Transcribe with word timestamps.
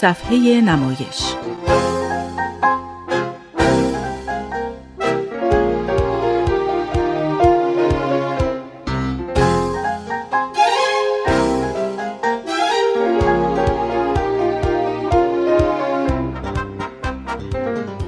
صفحه 0.00 0.60
نمایش. 0.60 1.34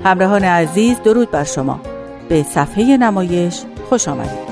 همراهان 0.04 0.44
عزیز 0.44 1.00
درود 1.04 1.30
بر 1.30 1.44
شما. 1.44 1.80
به 2.28 2.42
صفحه 2.42 2.96
نمایش 2.96 3.62
خوش 3.88 4.08
آمدید. 4.08 4.49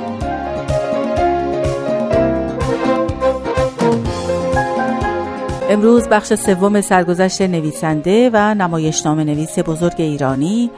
امروز 5.71 6.09
بخش 6.09 6.35
سوم 6.35 6.81
سرگذشت 6.81 7.43
نویسنده 7.43 8.31
و 8.33 8.55
نمایشنامه 8.55 9.25
نویس 9.25 9.59
بزرگ 9.59 9.95
ایرانی 9.99 10.71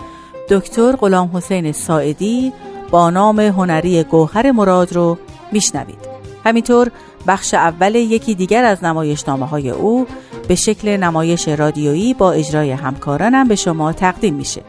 دکتر 0.48 0.96
غلام 0.96 1.30
حسین 1.34 1.72
ساعدی 1.72 2.52
با 2.90 3.10
نام 3.10 3.40
هنری 3.40 4.04
گوهر 4.04 4.52
مراد 4.52 4.92
رو 4.92 5.18
میشنوید. 5.52 5.98
همینطور 6.44 6.90
بخش 7.26 7.54
اول 7.54 7.94
یکی 7.94 8.34
دیگر 8.34 8.64
از 8.64 8.84
نمایشنامه 8.84 9.46
های 9.46 9.70
او 9.70 10.06
به 10.48 10.54
شکل 10.54 10.96
نمایش 10.96 11.48
رادیویی 11.48 12.14
با 12.14 12.32
اجرای 12.32 12.70
همکارانم 12.70 13.48
به 13.48 13.56
شما 13.56 13.92
تقدیم 13.92 14.34
میشه. 14.34 14.62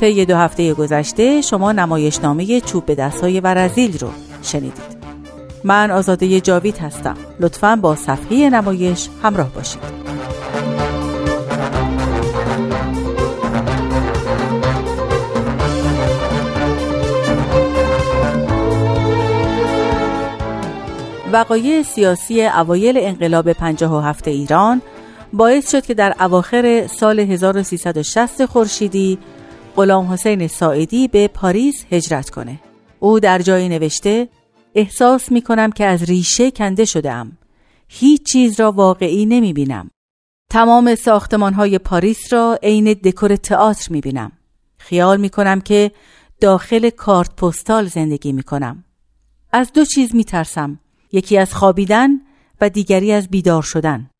طی 0.00 0.24
دو 0.24 0.36
هفته 0.36 0.74
گذشته 0.74 1.40
شما 1.40 1.72
نمایشنامه 1.72 2.60
چوب 2.60 2.86
به 2.86 2.94
دستهای 2.94 3.40
ورزیل 3.40 3.98
رو 3.98 4.08
شنیدید. 4.42 4.93
من 5.64 5.90
آزاده 5.90 6.40
جاوید 6.40 6.78
هستم 6.78 7.16
لطفا 7.40 7.76
با 7.76 7.96
صفحه 7.96 8.50
نمایش 8.50 9.08
همراه 9.22 9.52
باشید 9.52 9.82
وقایع 21.32 21.82
سیاسی 21.82 22.42
اوایل 22.42 22.98
انقلاب 22.98 23.52
57 23.52 24.28
ایران 24.28 24.82
باعث 25.32 25.70
شد 25.70 25.86
که 25.86 25.94
در 25.94 26.14
اواخر 26.20 26.86
سال 26.86 27.20
1360 27.20 28.46
خورشیدی 28.46 29.18
غلام 29.76 30.12
حسین 30.12 30.48
ساعدی 30.48 31.08
به 31.08 31.28
پاریس 31.28 31.84
هجرت 31.90 32.30
کنه. 32.30 32.58
او 33.00 33.20
در 33.20 33.38
جایی 33.38 33.68
نوشته 33.68 34.28
احساس 34.74 35.32
می 35.32 35.42
کنم 35.42 35.70
که 35.70 35.84
از 35.84 36.02
ریشه 36.02 36.50
کنده 36.50 36.84
شدم. 36.84 37.38
هیچ 37.88 38.22
چیز 38.32 38.60
را 38.60 38.72
واقعی 38.72 39.26
نمی 39.26 39.52
بینم. 39.52 39.90
تمام 40.50 40.94
ساختمان 40.94 41.54
های 41.54 41.78
پاریس 41.78 42.32
را 42.32 42.58
عین 42.62 42.92
دکور 42.92 43.36
تئاتر 43.36 43.92
می 43.92 44.00
بینم. 44.00 44.32
خیال 44.78 45.20
می 45.20 45.28
کنم 45.30 45.60
که 45.60 45.92
داخل 46.40 46.90
کارت 46.90 47.36
پستال 47.36 47.86
زندگی 47.86 48.32
می 48.32 48.42
کنم. 48.42 48.84
از 49.52 49.72
دو 49.72 49.84
چیز 49.84 50.14
می 50.14 50.24
ترسم. 50.24 50.78
یکی 51.12 51.38
از 51.38 51.54
خوابیدن 51.54 52.10
و 52.60 52.68
دیگری 52.68 53.12
از 53.12 53.28
بیدار 53.28 53.62
شدن. 53.62 54.10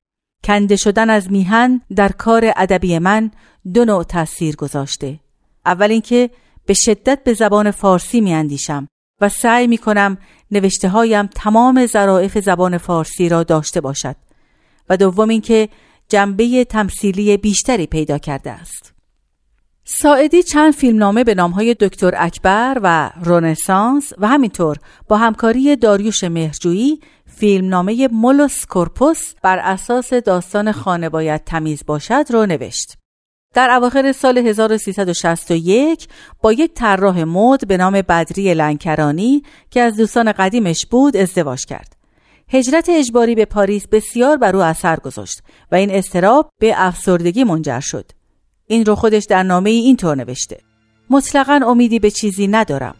کنده 0.44 0.76
شدن 0.76 1.10
از 1.10 1.30
میهن 1.30 1.80
در 1.96 2.08
کار 2.08 2.52
ادبی 2.56 2.98
من 2.98 3.30
دو 3.74 3.84
نوع 3.84 4.04
تاثیر 4.04 4.56
گذاشته. 4.56 5.20
اول 5.66 5.90
اینکه 5.90 6.30
به 6.66 6.74
شدت 6.74 7.24
به 7.24 7.34
زبان 7.34 7.70
فارسی 7.70 8.20
می 8.20 8.34
اندیشم 8.34 8.88
و 9.20 9.28
سعی 9.28 9.66
می 9.66 9.78
کنم 9.78 10.18
نوشته 10.50 10.88
هایم 10.88 11.26
تمام 11.26 11.86
ظرافت 11.86 12.40
زبان 12.40 12.78
فارسی 12.78 13.28
را 13.28 13.42
داشته 13.42 13.80
باشد 13.80 14.16
و 14.88 14.96
دوم 14.96 15.28
اینکه 15.28 15.68
جنبه 16.08 16.64
تمثیلی 16.64 17.36
بیشتری 17.36 17.86
پیدا 17.86 18.18
کرده 18.18 18.50
است. 18.50 18.94
ساعدی 19.84 20.42
چند 20.42 20.72
فیلمنامه 20.72 21.24
به 21.24 21.34
نامهای 21.34 21.74
دکتر 21.80 22.14
اکبر 22.16 22.80
و 22.82 23.10
رونسانس 23.24 24.12
و 24.18 24.28
همینطور 24.28 24.76
با 25.08 25.16
همکاری 25.16 25.76
داریوش 25.76 26.24
مهرجویی 26.24 27.00
فیلمنامه 27.26 28.08
مولوس 28.12 28.66
کورپوس 28.66 29.34
بر 29.42 29.58
اساس 29.58 30.12
داستان 30.14 30.72
خانه 30.72 31.08
باید 31.08 31.44
تمیز 31.44 31.82
باشد 31.86 32.24
را 32.30 32.44
نوشت. 32.44 33.03
در 33.54 33.70
اواخر 33.70 34.12
سال 34.12 34.38
1361 34.38 36.08
با 36.42 36.52
یک 36.52 36.74
طراح 36.74 37.24
مد 37.24 37.68
به 37.68 37.76
نام 37.76 37.92
بدری 37.92 38.54
لنکرانی 38.54 39.42
که 39.70 39.80
از 39.80 39.96
دوستان 39.96 40.32
قدیمش 40.32 40.86
بود 40.86 41.16
ازدواج 41.16 41.64
کرد. 41.64 41.96
هجرت 42.48 42.88
اجباری 42.88 43.34
به 43.34 43.44
پاریس 43.44 43.86
بسیار 43.86 44.36
بر 44.36 44.56
او 44.56 44.62
اثر 44.62 44.96
گذاشت 44.96 45.42
و 45.72 45.74
این 45.74 45.90
استراب 45.90 46.48
به 46.58 46.74
افسردگی 46.76 47.44
منجر 47.44 47.80
شد. 47.80 48.10
این 48.66 48.84
رو 48.84 48.94
خودش 48.94 49.24
در 49.24 49.42
نامه 49.42 49.70
ای 49.70 49.78
اینطور 49.78 50.16
نوشته. 50.16 50.58
مطلقا 51.10 51.60
امیدی 51.66 51.98
به 51.98 52.10
چیزی 52.10 52.46
ندارم. 52.46 52.94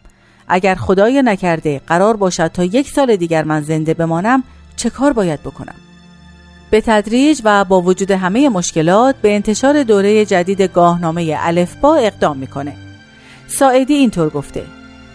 اگر 0.48 0.75
خدای 0.75 1.22
نکرده 1.22 1.81
قرار 1.87 2.16
باشد 2.16 2.47
تا 2.47 2.64
یک 2.64 2.91
سال 2.91 3.16
دیگر 3.16 3.44
من 3.44 3.62
زنده 3.62 3.94
بمانم 3.94 4.43
چه 4.76 4.91
کار 4.91 5.12
باید 5.12 5.41
بکنم؟ 5.41 5.84
به 6.75 6.81
تدریج 6.81 7.41
و 7.45 7.65
با 7.65 7.81
وجود 7.81 8.11
همه 8.11 8.49
مشکلات 8.49 9.15
به 9.23 9.35
انتشار 9.35 9.83
دوره 9.83 10.25
جدید 10.25 10.62
گاهنامه 10.62 11.37
الفبا 11.39 11.95
اقدام 11.95 12.37
می‌کنه. 12.37 12.77
ساعدی 13.47 13.95
اینطور 13.95 14.29
گفته 14.29 14.62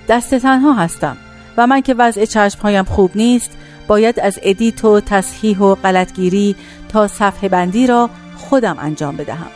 دست 0.10 0.36
تنها 0.36 0.74
هستم 0.74 1.18
و 1.58 1.68
من 1.68 1.82
که 1.82 1.94
وضع 1.94 2.26
چشمهایم 2.26 2.84
خوب 2.84 3.12
نیست 3.16 3.52
باید 3.88 4.20
از 4.20 4.40
ادیت 4.44 4.86
و 4.86 5.00
تصحیح 5.00 5.60
و 5.60 5.76
غلطگیری 5.76 6.56
تا 6.90 7.08
صفحه 7.08 7.50
بندی 7.50 7.88
را 7.88 8.10
خودم 8.36 8.78
انجام 8.80 9.18
بدهم. 9.18 9.50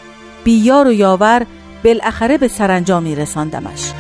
بیار 0.44 0.88
و 0.88 0.92
یاور 0.92 1.46
بالاخره 1.84 2.38
به 2.38 2.48
سرانجامی 2.48 3.16
رساندمش. 3.16 3.94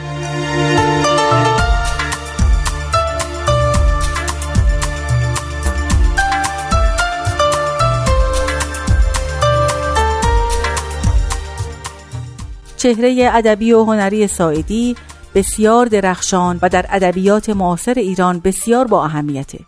چهره 12.83 13.29
ادبی 13.33 13.73
و 13.73 13.83
هنری 13.83 14.27
ساعدی 14.27 14.95
بسیار 15.35 15.85
درخشان 15.85 16.59
و 16.61 16.69
در 16.69 16.85
ادبیات 16.89 17.49
معاصر 17.49 17.93
ایران 17.93 18.39
بسیار 18.39 18.87
با 18.87 19.05
اهمیته. 19.05 19.59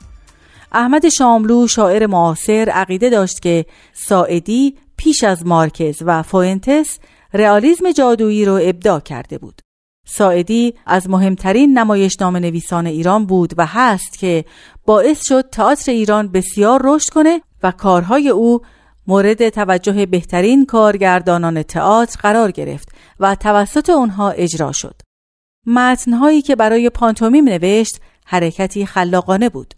احمد 0.71 1.09
شاملو 1.09 1.67
شاعر 1.67 2.07
معاصر 2.07 2.69
عقیده 2.73 3.09
داشت 3.09 3.41
که 3.41 3.65
ساعدی 3.93 4.75
پیش 4.97 5.23
از 5.23 5.45
مارکز 5.45 5.97
و 6.05 6.23
فوینتس 6.23 6.99
رئالیسم 7.33 7.91
جادویی 7.91 8.45
را 8.45 8.57
ابداع 8.57 8.99
کرده 8.99 9.37
بود. 9.37 9.61
ساعدی 10.07 10.73
از 10.85 11.09
مهمترین 11.09 11.77
نمایشنامه 11.77 12.39
نویسان 12.39 12.85
ایران 12.85 13.25
بود 13.25 13.53
و 13.57 13.65
هست 13.65 14.19
که 14.19 14.45
باعث 14.85 15.25
شد 15.27 15.49
تئاتر 15.49 15.91
ایران 15.91 16.27
بسیار 16.27 16.81
رشد 16.83 17.09
کنه 17.09 17.41
و 17.63 17.71
کارهای 17.71 18.29
او 18.29 18.61
مورد 19.07 19.49
توجه 19.49 20.05
بهترین 20.05 20.65
کارگردانان 20.65 21.63
تئاتر 21.63 22.19
قرار 22.21 22.51
گرفت 22.51 22.94
و 23.19 23.35
توسط 23.35 23.89
آنها 23.89 24.29
اجرا 24.29 24.71
شد. 24.71 25.01
متنهایی 25.65 26.41
که 26.41 26.55
برای 26.55 26.89
پانتومیم 26.89 27.45
نوشت 27.45 27.99
حرکتی 28.25 28.85
خلاقانه 28.85 29.49
بود. 29.49 29.73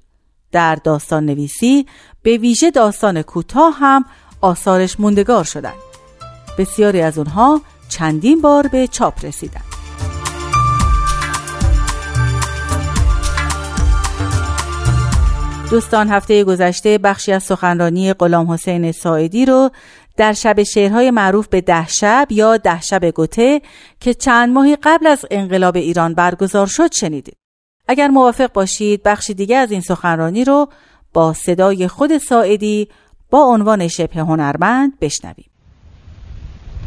در 0.52 0.76
داستان 0.76 1.26
نویسی 1.26 1.86
به 2.22 2.38
ویژه 2.38 2.72
داستان 2.72 3.22
کوتاه 3.22 3.74
هم 3.80 4.06
آثارش 4.42 5.00
موندگار 5.00 5.44
شدند. 5.44 5.74
بسیاری 6.58 7.02
از 7.02 7.18
اونها 7.18 7.62
چندین 7.90 8.42
بار 8.42 8.68
به 8.68 8.88
چاپ 8.88 9.26
رسیدند. 9.26 9.64
دوستان 15.72 16.10
هفته 16.10 16.44
گذشته 16.44 16.98
بخشی 16.98 17.32
از 17.32 17.44
سخنرانی 17.44 18.14
غلام 18.14 18.52
حسین 18.52 18.92
ساعدی 18.92 19.46
رو 19.46 19.72
در 20.18 20.34
شب 20.34 20.64
شعرهای 20.64 21.12
معروف 21.12 21.48
به 21.48 21.62
ده 21.62 21.88
شب 21.88 22.28
یا 22.30 22.58
ده 22.58 22.82
شب 22.82 23.06
گوته 23.06 23.62
که 24.00 24.14
چند 24.14 24.54
ماهی 24.54 24.78
قبل 24.84 25.08
از 25.08 25.26
انقلاب 25.32 25.76
ایران 25.76 26.14
برگزار 26.14 26.68
شد 26.68 26.94
شنیدید. 26.94 27.38
اگر 27.88 28.08
موافق 28.08 28.54
باشید 28.54 29.04
بخشی 29.04 29.34
دیگه 29.34 29.58
از 29.58 29.72
این 29.72 29.82
سخنرانی 29.82 30.44
رو 30.46 30.70
با 31.14 31.34
صدای 31.34 31.88
خود 31.88 32.18
ساعدی 32.18 32.88
با 33.30 33.44
عنوان 33.44 33.88
شبه 33.88 34.20
هنرمند 34.20 35.00
بشنویم. 35.00 35.50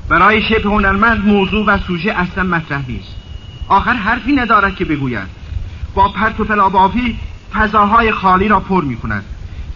برای 0.08 0.42
شبه 0.42 0.68
هنرمند 0.68 1.26
موضوع 1.26 1.66
و 1.66 1.78
سوژه 1.86 2.12
اصلا 2.12 2.44
مطرح 2.44 2.88
نیست. 2.90 3.14
آخر 3.68 3.92
حرفی 3.92 4.32
ندارد 4.32 4.76
که 4.76 4.84
بگوید. 4.84 5.28
با 5.94 6.08
پرت 6.08 6.40
و 6.40 6.44
فلابافی 6.44 7.18
فضاهای 7.52 8.12
خالی 8.12 8.48
را 8.48 8.60
پر 8.60 8.84
می 8.84 8.96
کند. 8.96 9.24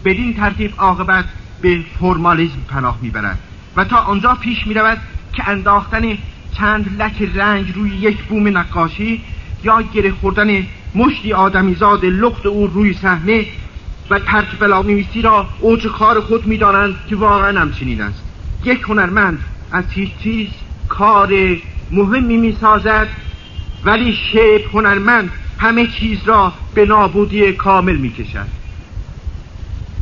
بدین 0.05 0.33
ترتیب 0.33 0.71
عاقبت 0.77 1.25
به 1.65 1.79
فرمالیزم 1.99 2.61
پناه 2.67 2.99
می‌برد 3.01 3.39
و 3.75 3.83
تا 3.83 3.97
آنجا 3.97 4.35
پیش 4.35 4.67
می‌رود 4.67 4.97
که 5.33 5.49
انداختن 5.49 6.17
چند 6.51 7.01
لک 7.01 7.29
رنگ 7.35 7.75
روی 7.75 7.89
یک 7.89 8.23
بوم 8.23 8.57
نقاشی 8.57 9.23
یا 9.63 9.81
گره 9.81 10.11
خوردن 10.11 10.67
مشتی 10.95 11.33
آدمیزاد 11.33 12.05
لخت 12.05 12.45
او 12.45 12.67
روی 12.67 12.93
صحنه 12.93 13.45
و 14.09 14.19
ترک 14.19 14.63
نویسی 14.63 15.21
را 15.21 15.49
اوج 15.59 15.87
کار 15.87 16.21
خود 16.21 16.45
می‌دانند 16.47 16.95
که 17.09 17.15
واقعا 17.15 17.59
همچنین 17.59 18.01
است. 18.01 18.23
یک 18.63 18.81
هنرمند 18.81 19.39
از 19.71 19.83
هیچ 19.89 20.09
چیز 20.23 20.47
کار 20.89 21.57
مهمی 21.91 22.37
می 22.37 22.57
سازد 22.61 23.07
ولی 23.85 24.13
شیب 24.13 24.61
هنرمند 24.73 25.31
همه 25.59 25.87
چیز 25.87 26.19
را 26.25 26.53
به 26.73 26.85
نابودی 26.85 27.53
کامل 27.53 27.95
می 27.95 28.13
کشد 28.13 28.47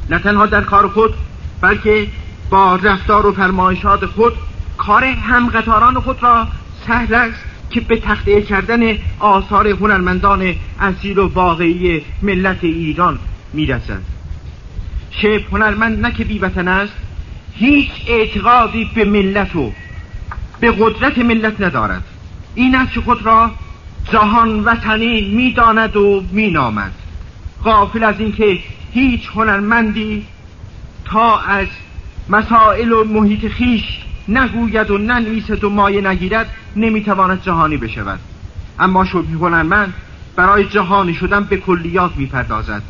نه 0.09 0.19
تنها 0.19 0.45
در 0.45 0.61
کار 0.61 0.87
خود 0.87 1.13
بلکه 1.63 2.07
با 2.49 2.75
رفتار 2.75 3.25
و 3.25 3.31
فرمایشات 3.31 4.05
خود 4.05 4.33
کار 4.77 5.03
همقطاران 5.03 5.99
خود 5.99 6.23
را 6.23 6.47
سهل 6.87 7.13
است 7.13 7.39
که 7.69 7.81
به 7.81 7.95
تخته 7.95 8.41
کردن 8.41 8.97
آثار 9.19 9.67
هنرمندان 9.67 10.55
اصیل 10.79 11.17
و 11.19 11.27
واقعی 11.27 12.01
ملت 12.21 12.63
ایران 12.63 13.19
می‌رسد. 13.53 14.01
شیب 15.11 15.45
هنرمند 15.51 16.05
نه 16.05 16.11
که 16.11 16.23
بیوطن 16.23 16.67
است 16.67 16.93
هیچ 17.53 17.91
اعتقادی 18.07 18.89
به 18.95 19.05
ملت 19.05 19.55
و 19.55 19.71
به 20.59 20.71
قدرت 20.71 21.17
ملت 21.17 21.61
ندارد. 21.61 22.03
این 22.55 22.75
است 22.75 22.93
که 22.93 23.01
خود 23.01 23.25
را 23.25 23.51
جهان 24.11 24.59
وطنی 24.59 25.21
می‌داند 25.21 25.95
و 25.95 26.23
مینامد. 26.31 26.91
غافل 27.63 28.03
از 28.03 28.19
اینکه 28.19 28.59
هیچ 28.93 29.29
هنرمندی 29.35 30.25
تا 31.05 31.39
از 31.39 31.67
مسائل 32.29 32.91
و 32.91 33.03
محیط 33.03 33.47
خیش 33.47 33.83
نگوید 34.27 34.91
و 34.91 34.97
ننویسد 34.97 35.63
و 35.63 35.69
مایه 35.69 36.01
نگیرد 36.01 36.49
نمی‌تواند 36.75 37.41
جهانی 37.41 37.77
بشود. 37.77 38.19
اما 38.79 39.05
شبهی 39.05 39.33
هنرمند 39.33 39.93
برای 40.35 40.63
جهانی 40.63 41.13
شدن 41.13 41.43
به 41.43 41.57
کلیات 41.57 42.11
می‌پردازد. 42.17 42.81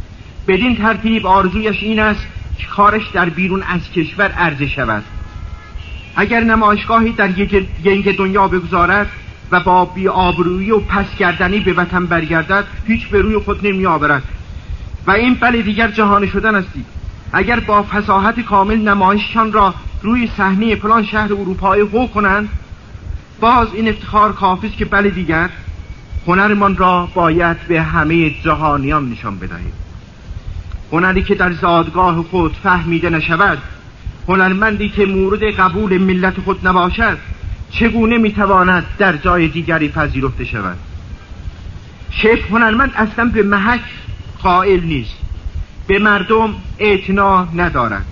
بدین 0.48 0.76
ترتیب 0.76 1.28
آرزویش 1.28 1.84
این 1.84 2.00
است 2.00 2.28
که 2.58 2.68
کارش 2.68 3.10
در 3.14 3.30
بیرون 3.30 3.64
از 3.64 3.92
کشور 3.92 4.32
عرضه 4.32 4.68
شود. 4.68 5.04
اگر 6.16 6.44
نمایشگاهی 6.44 7.12
در 7.12 7.40
یک 7.84 8.18
دنیا 8.18 8.48
بگذارد 8.48 9.10
و 9.52 9.60
با 9.60 9.92
آبرویی 10.12 10.72
و 10.72 10.80
پس 10.80 11.06
گردنی 11.18 11.60
به 11.60 11.74
وطن 11.74 12.06
برگردد 12.06 12.66
هیچ 12.88 13.08
به 13.08 13.22
روی 13.22 13.38
خود 13.38 13.68
نمی 13.68 13.86
آورد 13.86 14.24
و 15.08 15.12
این 15.12 15.34
بله 15.34 15.62
دیگر 15.62 15.92
جهانی 15.92 16.28
شدن 16.28 16.56
استی 16.56 16.86
اگر 17.34 17.60
با 17.60 17.84
فساحت 17.84 18.40
کامل 18.40 18.78
نمایششان 18.78 19.52
را 19.52 19.74
روی 20.02 20.30
صحنه 20.38 20.76
فلان 20.76 21.06
شهر 21.06 21.34
اروپایی 21.34 21.82
هو 21.82 22.08
کنند 22.08 22.50
باز 23.40 23.68
این 23.74 23.88
افتخار 23.88 24.34
کافی 24.34 24.68
است 24.68 24.78
که 24.78 24.86
بله 24.86 25.10
دیگر 25.10 25.50
هنرمان 26.28 26.78
را 26.78 27.10
باید 27.14 27.58
به 27.68 27.82
همه 27.82 28.30
جهانیان 28.30 29.10
نشان 29.10 29.40
بدهید. 29.40 29.74
هنری 30.92 31.24
که 31.24 31.36
در 31.36 31.54
زادگاه 31.54 32.24
خود 32.24 32.56
فهمیده 32.64 33.10
نشود 33.10 33.58
هنرمندی 34.28 34.90
که 34.90 35.06
مورد 35.06 35.44
قبول 35.44 35.98
ملت 35.98 36.40
خود 36.40 36.68
نباشد 36.68 37.18
چگونه 37.72 38.18
می‌تواند 38.18 38.86
در 38.98 39.18
جای 39.18 39.48
دیگری 39.48 39.90
پذیرفته 39.90 40.46
شود؟ 40.46 40.78
شیخ 42.12 42.48
هنرمند 42.52 42.92
اصلا 42.96 43.26
به 43.26 43.44
محک 43.44 43.82
قائل 44.44 44.84
نیست. 44.84 45.23
به 45.88 46.00
مردم 46.00 46.56
اعتنا 46.80 47.48
ندارد. 47.56 48.06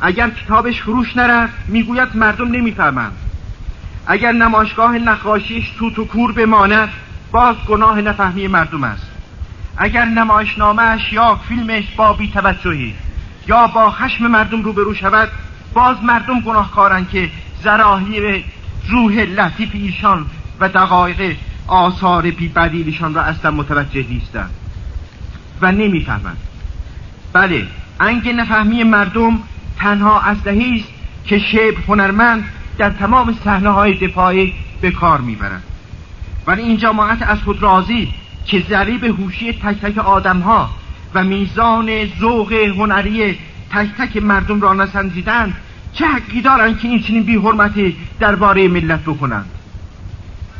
اگر 0.00 0.30
کتابش 0.30 0.82
فروش 0.82 1.16
نرفت 1.16 1.54
می‌گوید 1.68 2.16
مردم 2.16 2.48
نمی‌فهمند. 2.48 3.16
اگر 4.06 4.32
نمایشگاه 4.32 4.98
نقاشیش 4.98 5.70
توت 5.78 5.98
و 5.98 6.04
کور 6.04 6.32
بماند 6.32 6.88
باز 7.32 7.56
گناه 7.68 8.00
نفهمی 8.00 8.48
مردم 8.48 8.84
است. 8.84 9.10
اگر 9.76 10.04
نمایشنامهش 10.04 11.12
یا 11.12 11.34
فیلمش 11.48 11.84
با 11.96 12.12
بیتوجهی 12.12 12.94
یا 13.46 13.66
با 13.66 13.90
خشم 13.90 14.26
مردم 14.26 14.62
روبرو 14.62 14.94
شود 14.94 15.28
باز 15.74 15.96
مردم 16.02 16.40
گناهکارند 16.40 17.08
که 17.08 17.30
زراهی 17.62 18.44
روح 18.88 19.12
لطیف 19.12 19.70
ایشان 19.72 20.26
و 20.60 20.68
دقایق 20.68 21.36
آثار 21.66 22.30
بی 22.30 22.48
بدیلشان 22.48 23.14
را 23.14 23.22
اصلا 23.22 23.50
متوجه 23.50 24.06
نیستند 24.08 24.50
و 25.60 25.72
نمی‌فهمند. 25.72 26.38
بله 27.34 27.66
انگ 28.00 28.28
نفهمی 28.28 28.84
مردم 28.84 29.38
تنها 29.78 30.20
اسلحه 30.20 30.74
است 30.74 30.88
که 31.24 31.38
شیب 31.38 31.74
هنرمند 31.88 32.44
در 32.78 32.90
تمام 32.90 33.36
صحنه 33.44 33.70
های 33.70 33.94
دفاعی 33.94 34.54
به 34.80 34.90
کار 34.90 35.20
می‌برد 35.20 35.62
ولی 36.46 36.62
این 36.62 36.76
جماعت 36.76 37.22
از 37.22 37.42
خود 37.42 37.62
راضی 37.62 38.12
که 38.46 38.64
ذریب 38.70 39.04
هوشی 39.04 39.52
تک 39.52 39.80
تک 39.80 39.98
آدم 39.98 40.40
ها 40.40 40.70
و 41.14 41.24
میزان 41.24 42.06
ذوق 42.20 42.52
هنری 42.52 43.38
تک 43.70 43.88
تک 43.98 44.16
مردم 44.16 44.60
را 44.60 44.74
نسنجیدند 44.74 45.54
چه 45.92 46.06
حقی 46.06 46.40
دارند 46.40 46.78
که 46.78 46.88
این 46.88 47.02
چنین 47.02 47.22
بی 47.22 47.36
حرمتی 47.36 47.96
درباره 48.20 48.68
ملت 48.68 49.00
بکنند 49.00 49.53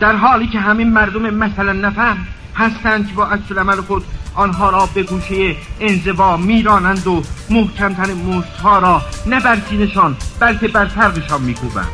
در 0.01 0.17
حالی 0.17 0.47
که 0.47 0.59
همین 0.59 0.91
مردم 0.91 1.35
مثلا 1.35 1.73
نفهم 1.73 2.17
هستند 2.55 3.09
که 3.09 3.15
با 3.15 3.27
عکس 3.27 3.79
خود 3.87 4.05
آنها 4.35 4.71
را 4.71 4.89
به 4.95 5.03
گوشه 5.03 5.57
انزوا 5.81 6.37
میرانند 6.37 7.07
و 7.07 7.23
محکمتر 7.51 8.15
مستها 8.15 8.79
را 8.79 9.03
نه 9.27 9.41
بر 9.41 9.59
سینشان 9.71 10.17
بلکه 10.41 10.69
بر 10.69 10.87
فرقشان 10.87 11.43
میکوبند. 11.43 11.89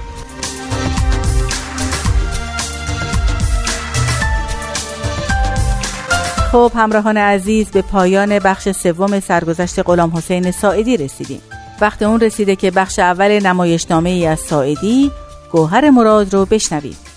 خب 6.53 6.73
همراهان 6.75 7.17
عزیز 7.17 7.71
به 7.71 7.83
پایان 7.83 8.39
بخش 8.39 8.71
سوم 8.71 9.21
سرگذشت 9.21 9.79
غلام 9.79 10.17
حسین 10.17 10.51
ساعدی 10.51 10.97
رسیدیم. 10.97 11.41
وقت 11.81 12.03
اون 12.03 12.21
رسیده 12.21 12.57
که 12.57 12.71
بخش 12.71 12.99
اول 12.99 13.47
نمایشنامه 13.47 14.11
ای 14.11 14.27
از 14.27 14.41
ساعدی 14.41 15.11
گوهر 15.53 15.91
مراد 15.91 16.35
رو 16.35 16.47
بشنوید 16.47 17.10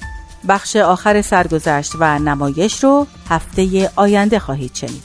بخش 0.47 0.75
آخر 0.75 1.21
سرگذشت 1.21 1.91
و 1.99 2.19
نمایش 2.19 2.83
رو 2.83 3.07
هفته 3.29 3.91
آینده 3.95 4.39
خواهید 4.39 4.75
شنید. 4.75 5.03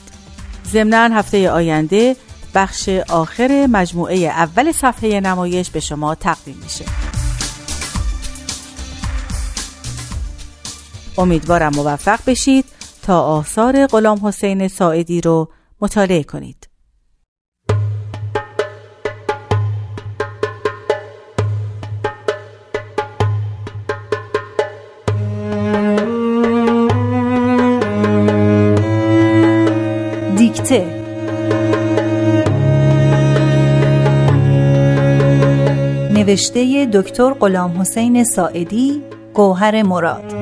ضمنا 0.67 1.15
هفته 1.17 1.51
آینده 1.51 2.15
بخش 2.55 2.89
آخر 3.09 3.67
مجموعه 3.71 4.17
اول 4.17 4.71
صفحه 4.71 5.19
نمایش 5.19 5.69
به 5.69 5.79
شما 5.79 6.15
تقدیم 6.15 6.59
میشه. 6.63 6.85
امیدوارم 11.17 11.75
موفق 11.75 12.19
بشید 12.27 12.65
تا 13.03 13.21
آثار 13.21 13.87
غلام 13.87 14.27
حسین 14.27 14.67
ساعدی 14.67 15.21
رو 15.21 15.49
مطالعه 15.81 16.23
کنید. 16.23 16.68
نوشته 36.29 36.85
دکتر 36.85 37.33
غلام 37.33 37.81
حسین 37.81 38.23
ساعدی 38.23 39.01
گوهر 39.33 39.83
مراد. 39.83 40.33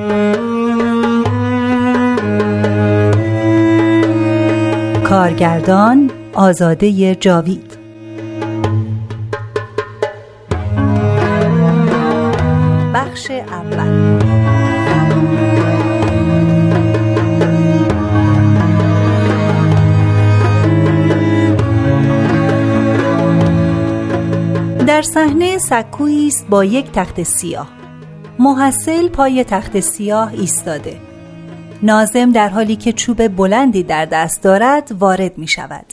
کارگردان 5.04 6.10
آزاده 6.34 7.14
جاوید. 7.14 7.67
صحنه 25.18 25.58
سکویی 25.58 26.26
است 26.26 26.46
با 26.48 26.64
یک 26.64 26.92
تخت 26.92 27.22
سیاه. 27.22 27.68
محصل 28.38 29.08
پای 29.08 29.44
تخت 29.44 29.80
سیاه 29.80 30.32
ایستاده. 30.32 31.00
نازم 31.82 32.32
در 32.32 32.48
حالی 32.48 32.76
که 32.76 32.92
چوب 32.92 33.28
بلندی 33.28 33.82
در 33.82 34.04
دست 34.04 34.42
دارد 34.42 34.92
وارد 34.98 35.38
می 35.38 35.48
شود. 35.48 35.84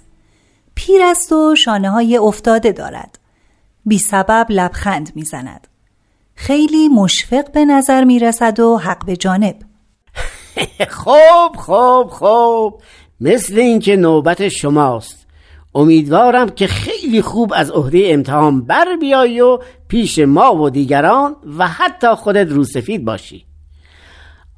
پیر 0.75 1.01
است 1.03 1.31
و 1.31 1.55
شانه 1.55 1.89
های 1.89 2.17
افتاده 2.17 2.71
دارد. 2.71 3.19
بی 3.85 3.97
سبب 3.97 4.45
لبخند 4.49 5.11
می 5.15 5.23
زند. 5.23 5.67
خیلی 6.35 6.87
مشفق 6.87 7.51
به 7.51 7.65
نظر 7.65 8.03
می 8.03 8.19
رسد 8.19 8.59
و 8.59 8.77
حق 8.77 9.05
به 9.05 9.15
جانب. 9.15 9.55
خوب 10.99 11.55
خوب 11.57 12.07
خوب 12.07 12.81
مثل 13.21 13.59
اینکه 13.59 13.95
نوبت 13.95 14.47
شماست. 14.47 15.24
امیدوارم 15.75 16.49
که 16.49 16.67
خیلی 16.67 17.21
خوب 17.21 17.53
از 17.55 17.71
عهده 17.71 18.01
امتحان 18.05 18.65
بر 18.65 18.95
بیایی 18.95 19.41
و 19.41 19.59
پیش 19.87 20.19
ما 20.19 20.55
و 20.55 20.69
دیگران 20.69 21.35
و 21.57 21.67
حتی 21.67 22.07
خودت 22.07 22.49
روسفید 22.49 23.05
باشی. 23.05 23.45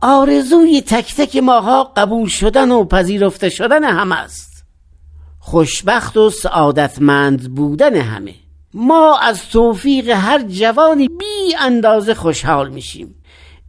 آرزوی 0.02 0.82
تک 0.82 1.16
تک 1.16 1.36
ماها 1.36 1.84
قبول 1.84 2.28
شدن 2.28 2.72
و 2.72 2.84
پذیرفته 2.84 3.50
شدن 3.50 3.84
همه 3.84 4.16
است. 4.16 4.66
خوشبخت 5.40 6.18
و 6.18 6.30
سعادتمند 6.30 7.56
بودن 7.56 7.96
همه. 7.96 8.34
ما 8.74 9.20
از 9.20 9.50
توفیق 9.50 10.10
هر 10.10 10.42
جوانی 10.42 11.08
بی 11.08 11.56
اندازه 11.60 12.14
خوشحال 12.14 12.70
میشیم. 12.70 13.16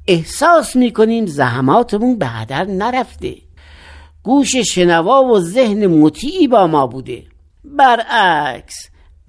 احساس 0.07 0.77
می‌کنیم 0.77 1.27
زحماتمون 1.27 2.19
به 2.19 2.27
هدر 2.27 2.65
نرفته. 2.65 3.35
گوش 4.23 4.57
شنوا 4.57 5.25
و 5.25 5.41
ذهن 5.41 5.87
مطیعی 5.87 6.49
با 6.49 6.67
ما 6.67 6.87
بوده. 6.87 7.23
برعکس 7.77 8.75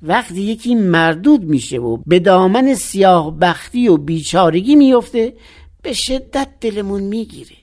وقتی 0.02 0.42
یکی 0.42 0.76
مردود 0.76 1.44
میشه 1.44 1.78
و 1.78 1.98
به 2.06 2.20
دامن 2.20 2.74
سیاه 2.74 3.38
بختی 3.40 3.88
و 3.88 3.98
بیچارگی 3.98 4.76
میفته 4.76 5.34
به 5.82 5.94
شدت 5.94 6.48
دلمون 6.62 7.02
می‌گیره. 7.04 7.56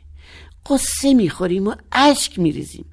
قصه 0.70 1.14
می‌خوریم 1.14 1.66
و 1.66 1.74
اشک 1.92 2.38
میریزیم 2.38 2.84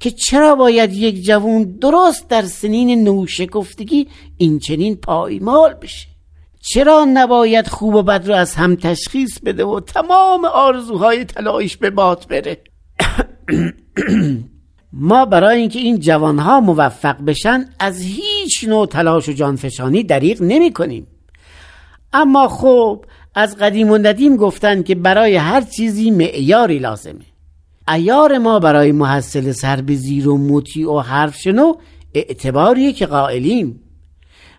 که 0.00 0.10
چرا 0.10 0.54
باید 0.54 0.92
یک 0.92 1.24
جوون 1.24 1.62
درست 1.62 2.28
در 2.28 2.42
سنین 2.42 3.04
نوشکفتگی 3.04 4.08
این 4.36 4.58
چنین 4.58 4.96
پایمال 4.96 5.74
بشه؟ 5.74 6.08
چرا 6.60 7.06
نباید 7.14 7.68
خوب 7.68 7.94
و 7.94 8.02
بد 8.02 8.28
رو 8.28 8.34
از 8.34 8.54
هم 8.54 8.76
تشخیص 8.76 9.38
بده 9.38 9.64
و 9.64 9.80
تمام 9.80 10.44
آرزوهای 10.44 11.24
طلایش 11.24 11.76
به 11.76 11.90
باد 11.90 12.26
بره؟ 12.28 12.60
ما 14.98 15.24
برای 15.24 15.60
اینکه 15.60 15.78
این 15.78 15.98
جوانها 15.98 16.60
موفق 16.60 17.24
بشن 17.24 17.64
از 17.78 18.00
هیچ 18.00 18.64
نوع 18.68 18.86
تلاش 18.86 19.28
و 19.28 19.32
جانفشانی 19.32 20.02
دریغ 20.02 20.42
نمی 20.42 20.72
کنیم. 20.72 21.06
اما 22.12 22.48
خب 22.48 23.04
از 23.34 23.56
قدیم 23.56 23.90
و 23.90 23.98
ندیم 23.98 24.36
گفتن 24.36 24.82
که 24.82 24.94
برای 24.94 25.36
هر 25.36 25.60
چیزی 25.60 26.10
معیاری 26.10 26.78
لازمه. 26.78 27.24
ایار 27.88 28.38
ما 28.38 28.58
برای 28.58 28.92
محصل 28.92 29.52
سر 29.52 29.80
به 29.80 29.94
زیر 29.94 30.28
و 30.28 30.38
مطیع 30.38 30.90
و 30.90 30.98
حرف 30.98 31.36
شنو 31.36 31.74
اعتباریه 32.14 32.92
که 32.92 33.06
قائلیم. 33.06 33.80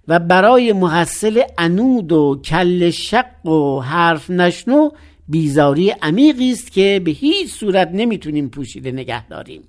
و 0.08 0.20
برای 0.20 0.74
محصل 0.74 1.42
انود 1.58 2.12
و 2.12 2.42
کل 2.46 2.90
شق 2.90 3.46
و 3.46 3.80
حرف 3.80 4.30
نشنو 4.30 4.90
بیزاری 5.28 5.90
عمیقی 5.90 6.52
است 6.52 6.72
که 6.72 7.02
به 7.06 7.12
هیچ 7.12 7.52
صورت 7.52 7.90
نمی‌تونیم 7.94 8.50
پوشیده 8.50 8.92
نگه 8.92 9.28
داریم. 9.28 9.62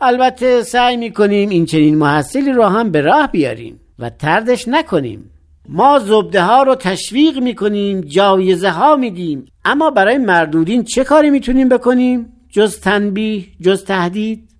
البته 0.00 0.62
سعی 0.62 0.96
می‌کنیم 0.96 1.48
این 1.48 1.66
چنین 1.66 1.98
محصلی 1.98 2.52
رو 2.52 2.64
هم 2.64 2.90
به 2.90 3.00
راه 3.00 3.26
بیاریم 3.26 3.80
و 3.98 4.10
تردش 4.10 4.68
نکنیم. 4.68 5.30
ما 5.68 5.98
زبده 5.98 6.42
ها 6.42 6.62
رو 6.62 6.74
تشویق 6.74 7.38
می‌کنیم 7.38 8.00
جایزه 8.00 8.70
ها 8.70 8.96
میدیم. 8.96 9.44
اما 9.64 9.90
برای 9.90 10.18
مردودین 10.18 10.84
چه 10.84 11.04
کاری 11.04 11.30
می‌تونیم 11.30 11.68
بکنیم؟ 11.68 12.32
جز 12.48 12.80
تنبیه 12.80 13.44
جز 13.60 13.84
تهدید؟ 13.84 14.50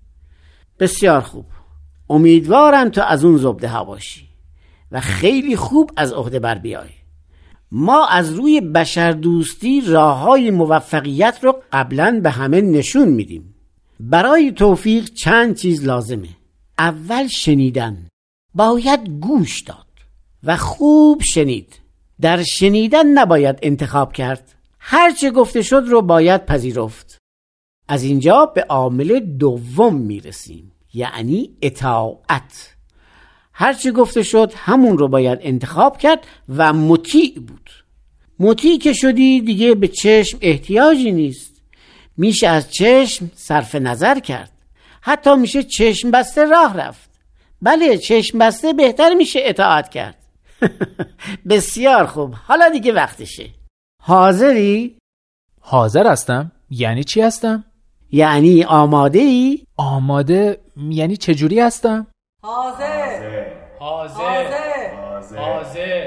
بسیار 0.79 1.21
خوب. 1.21 1.45
امیدوارم 2.09 2.89
تو 2.89 3.01
از 3.01 3.25
اون 3.25 3.37
زبده 3.37 3.67
ها 3.67 3.83
باشی 3.83 4.27
و 4.91 5.01
خیلی 5.01 5.55
خوب 5.55 5.91
از 5.95 6.13
عهده 6.13 6.39
بر 6.39 6.55
بیای. 6.55 6.89
ما 7.71 8.07
از 8.07 8.33
روی 8.33 8.61
بشردوستی 8.61 9.81
راه 9.81 10.17
های 10.17 10.51
موفقیت 10.51 11.39
رو 11.41 11.61
قبلا 11.73 12.19
به 12.23 12.29
همه 12.29 12.61
نشون 12.61 13.07
میدیم. 13.07 13.53
برای 13.99 14.51
توفیق 14.51 15.09
چند 15.13 15.55
چیز 15.55 15.83
لازمه. 15.83 16.29
اول 16.79 17.27
شنیدن. 17.27 18.07
باید 18.53 19.09
گوش 19.09 19.61
داد 19.61 19.87
و 20.43 20.57
خوب 20.57 21.21
شنید. 21.21 21.79
در 22.21 22.43
شنیدن 22.43 23.07
نباید 23.07 23.59
انتخاب 23.61 24.13
کرد. 24.13 24.55
هرچه 24.79 25.31
گفته 25.31 25.61
شد 25.61 25.83
رو 25.87 26.01
باید 26.01 26.45
پذیرفت. 26.45 27.17
از 27.87 28.03
اینجا 28.03 28.45
به 28.45 28.63
عامل 28.63 29.19
دوم 29.19 29.95
می‌رسیم 29.95 30.71
یعنی 30.93 31.57
اطاعت. 31.61 32.75
هرچه 33.53 33.91
گفته 33.91 34.23
شد 34.23 34.53
همون 34.55 34.97
رو 34.97 35.07
باید 35.07 35.39
انتخاب 35.41 35.97
کرد 35.97 36.27
و 36.49 36.73
مطیع 36.73 37.39
بود. 37.39 37.69
مطیع 38.39 38.79
که 38.79 38.93
شدی 38.93 39.41
دیگه 39.41 39.75
به 39.75 39.87
چشم 39.87 40.37
احتیاجی 40.41 41.11
نیست. 41.11 41.56
میشه 42.17 42.47
از 42.47 42.71
چشم 42.71 43.31
صرف 43.35 43.75
نظر 43.75 44.19
کرد. 44.19 44.51
حتی 45.01 45.35
میشه 45.35 45.63
چشم 45.63 46.11
بسته 46.11 46.45
راه 46.45 46.77
رفت. 46.77 47.09
بله 47.61 47.97
چشم 47.97 48.37
بسته 48.37 48.73
بهتر 48.73 49.13
میشه 49.13 49.39
اطاعت 49.43 49.89
کرد. 49.89 50.17
بسیار 51.49 52.05
خوب. 52.05 52.33
حالا 52.33 52.69
دیگه 52.69 52.91
وقتشه. 52.91 53.49
حاضری؟ 54.03 54.97
حاضر 55.61 56.07
هستم؟ 56.07 56.51
یعنی 56.69 57.03
چی 57.03 57.21
هستم؟ 57.21 57.63
یعنی 58.11 58.63
آماده 58.63 59.19
ای؟ 59.19 59.63
آماده 59.77 60.61
یعنی 60.89 61.17
چجوری 61.17 61.59
هستم؟ 61.59 62.07
حاضر. 62.43 63.45
حاضر. 63.79 64.67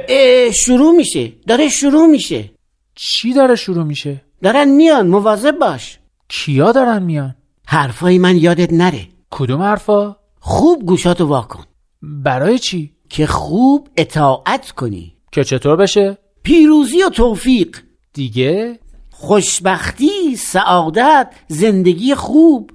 اه 0.08 0.50
شروع 0.50 0.96
میشه. 0.96 1.32
داره 1.46 1.68
شروع 1.68 2.06
میشه. 2.06 2.50
چی 2.94 3.34
داره 3.34 3.54
شروع 3.56 3.84
میشه؟ 3.84 4.20
دارن 4.42 4.68
میان. 4.68 5.06
مواظب 5.06 5.58
باش. 5.58 5.99
کیا 6.32 6.72
دارن 6.72 7.02
میان؟ 7.02 7.34
حرفای 7.66 8.18
من 8.18 8.36
یادت 8.36 8.72
نره 8.72 9.08
کدوم 9.30 9.62
حرفا؟ 9.62 10.16
خوب 10.40 10.86
گوشاتو 10.86 11.26
واکن 11.26 11.64
برای 12.02 12.58
چی؟ 12.58 12.94
که 13.08 13.26
خوب 13.26 13.88
اطاعت 13.96 14.70
کنی 14.70 15.16
که 15.32 15.44
چطور 15.44 15.76
بشه؟ 15.76 16.18
پیروزی 16.42 17.02
و 17.02 17.08
توفیق 17.08 17.76
دیگه؟ 18.12 18.78
خوشبختی 19.10 20.36
سعادت 20.36 21.32
زندگی 21.48 22.14
خوب 22.14 22.70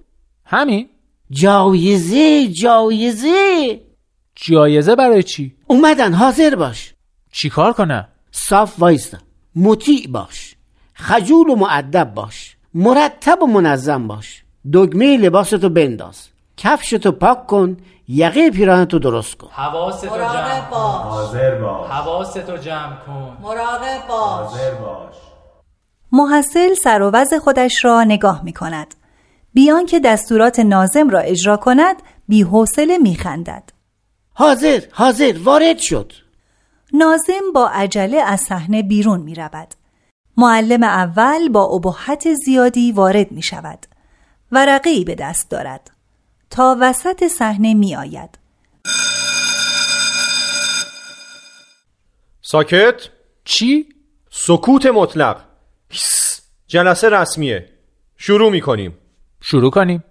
همین؟ 0.46 0.90
جایزه 1.30 2.48
جایزه 2.48 3.82
جایزه 4.36 4.96
برای 4.96 5.24
چی؟ 5.24 5.56
اومدن 5.68 6.14
حاضر 6.14 6.56
باش 6.56 6.94
چی 7.32 7.50
کار 7.50 7.74
کنم؟ 7.74 8.08
صاف 8.32 8.80
وایستا 8.80 9.18
مطیع 9.56 10.08
باش 10.08 10.56
خجول 10.94 11.50
و 11.50 11.56
معدب 11.56 12.14
باش 12.14 12.55
مرتب 12.78 13.42
و 13.42 13.48
منظم 13.48 14.08
باش. 14.08 14.44
دگمه 14.74 15.18
لباستو 15.18 15.70
بنداز. 15.70 16.28
کفشتو 16.58 17.12
پاک 17.12 17.48
کن. 17.48 17.78
یقه 18.08 18.52
پیراهنتو 18.52 19.00
درست 19.00 19.38
کن. 19.38 19.48
حواستو 19.52 20.10
باش. 20.10 20.20
حاضر 20.72 21.56
باش. 21.56 21.92
حواستو 21.92 22.58
جمع 22.58 22.96
کن. 23.06 23.38
مراقب 23.42 24.08
باش. 24.08 24.50
حاضر 24.50 24.74
باش. 24.74 25.14
محصل 26.12 26.74
سر 26.84 27.02
و 27.02 27.12
وضع 27.14 27.40
خودش 27.40 27.86
را 27.86 28.04
نگاه 28.04 28.44
می 28.44 28.54
کند. 28.54 28.96
بیان 29.54 29.86
که 29.86 30.00
دستورات 30.00 30.60
نازم 30.60 31.10
را 31.10 31.20
اجرا 31.20 31.58
کند 31.58 31.96
بی 32.28 32.42
حوصله 32.42 32.98
می 32.98 33.16
خندد. 33.16 33.70
حاضر 34.34 34.80
حاضر 34.92 35.38
وارد 35.44 35.78
شد. 35.78 36.14
نازم 36.94 37.54
با 37.54 37.68
عجله 37.68 38.18
از 38.18 38.40
صحنه 38.40 38.84
بیرون 38.84 39.20
می 39.20 39.36
رود. 39.36 39.74
معلم 40.38 40.84
اول 40.84 41.50
با 41.50 41.64
ابهت 41.64 42.34
زیادی 42.34 42.92
وارد 42.92 43.32
می 43.32 43.44
شود. 43.44 43.86
ورقه 44.52 45.04
به 45.04 45.16
دست 45.16 45.52
دارد. 45.52 45.92
تا 46.50 46.78
وسط 46.82 47.28
صحنه 47.28 47.74
می 47.74 47.96
آید. 47.96 48.40
ساکت 52.42 53.10
چی؟ 53.46 53.90
سکوت 54.32 54.86
مطلق 54.86 55.42
هس. 55.92 56.42
جلسه 56.68 57.10
رسمیه 57.10 57.70
شروع 58.18 58.52
می‌کنیم 58.52 58.98
شروع 59.42 59.72
کنیم 59.72 60.04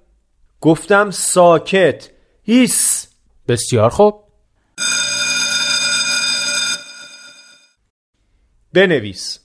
گفتم 0.61 1.11
ساکت 1.11 2.11
هیس 2.43 3.09
بسیار 3.49 3.91
خوب 3.91 4.25
بنویس 8.73 9.44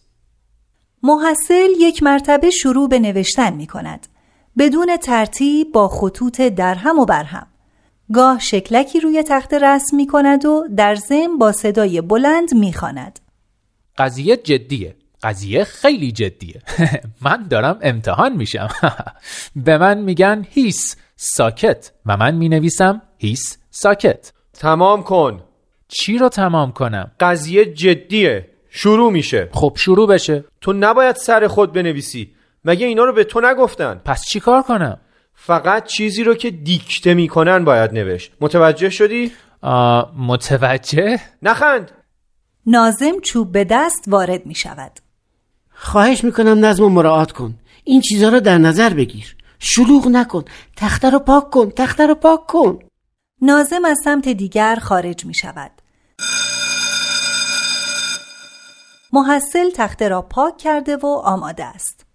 محصل 1.03 1.69
یک 1.79 2.03
مرتبه 2.03 2.49
شروع 2.49 2.89
به 2.89 2.99
نوشتن 2.99 3.53
می 3.53 3.67
کند. 3.67 4.07
بدون 4.57 4.97
ترتیب 4.97 5.71
با 5.71 5.87
خطوط 5.87 6.41
درهم 6.41 6.99
و 6.99 7.05
برهم. 7.05 7.47
گاه 8.13 8.39
شکلکی 8.39 8.99
روی 8.99 9.23
تخت 9.23 9.53
رسم 9.53 9.97
می 9.97 10.07
کند 10.07 10.45
و 10.45 10.67
در 10.77 10.95
ضمن 10.95 11.37
با 11.37 11.51
صدای 11.51 12.01
بلند 12.01 12.53
می 12.53 12.73
خواند. 12.73 13.19
قضیه 13.97 14.37
جدیه. 14.37 14.95
قضیه 15.23 15.63
خیلی 15.63 16.11
جدیه. 16.11 16.61
من 17.25 17.47
دارم 17.49 17.79
امتحان 17.81 18.35
میشم. 18.35 18.69
به 19.65 19.77
من 19.77 19.97
میگن 19.97 20.45
هیس 20.49 20.95
ساکت 21.15 21.91
و 22.05 22.17
من 22.17 22.35
می‌نویسم 22.35 23.01
هیس 23.17 23.57
ساکت. 23.71 24.31
تمام 24.53 25.03
کن. 25.03 25.43
چی 25.87 26.17
رو 26.17 26.29
تمام 26.29 26.71
کنم؟ 26.71 27.11
قضیه 27.19 27.65
جدیه. 27.65 28.48
شروع 28.69 29.11
میشه. 29.11 29.49
خب 29.51 29.73
شروع 29.77 30.07
بشه. 30.07 30.43
تو 30.61 30.73
نباید 30.73 31.15
سر 31.15 31.47
خود 31.47 31.73
بنویسی. 31.73 32.31
مگه 32.65 32.87
اینا 32.87 33.05
رو 33.05 33.13
به 33.13 33.23
تو 33.23 33.41
نگفتن؟ 33.41 34.01
پس 34.05 34.21
چی 34.29 34.39
کار 34.39 34.61
کنم؟ 34.61 34.99
فقط 35.33 35.85
چیزی 35.85 36.23
رو 36.23 36.35
که 36.35 36.51
دیکته 36.51 37.13
می‌کنن 37.13 37.65
باید 37.65 37.93
نوشت. 37.93 38.31
متوجه 38.41 38.89
شدی؟ 38.89 39.31
متوجه؟ 40.17 41.19
نخند. 41.41 41.91
نازم 42.65 43.19
چوب 43.23 43.51
به 43.51 43.63
دست 43.63 44.03
وارد 44.07 44.45
می 44.45 44.55
شود. 44.55 44.91
خواهش 45.73 46.23
می‌کنم 46.23 46.65
نظم 46.65 46.83
و 46.83 46.89
مراعات 46.89 47.31
کن. 47.31 47.55
این 47.83 48.01
چیزها 48.01 48.29
رو 48.29 48.39
در 48.39 48.57
نظر 48.57 48.89
بگیر. 48.89 49.35
شلوغ 49.59 50.07
نکن. 50.07 50.45
تخته 50.77 51.09
رو 51.09 51.19
پاک 51.19 51.49
کن. 51.49 51.69
تخته 51.69 52.07
رو 52.07 52.15
پاک 52.15 52.45
کن. 52.47 52.79
نازم 53.41 53.85
از 53.85 53.97
سمت 54.03 54.29
دیگر 54.29 54.75
خارج 54.81 55.25
می 55.25 55.33
شود. 55.33 55.71
محصل 59.13 59.69
تخته 59.75 60.07
را 60.07 60.21
پاک 60.21 60.57
کرده 60.57 60.97
و 60.97 61.05
آماده 61.05 61.65
است. 61.65 62.05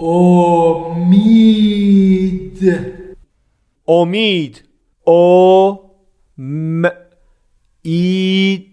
امید. 0.00 1.32
امید. 3.88 4.62
او 5.04 5.78
م 6.38 6.90
اید 7.82 8.66